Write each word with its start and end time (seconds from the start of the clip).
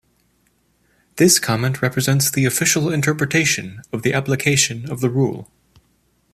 This 1.17 1.37
comment 1.37 1.83
represents 1.83 2.31
the 2.31 2.45
official 2.45 2.91
interpretation 2.91 3.83
of 3.93 4.01
the 4.01 4.15
application 4.15 4.89
of 4.89 4.99
the 4.99 5.11
rule. 5.11 5.51